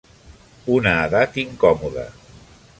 [0.77, 2.09] Una edat incòmoda.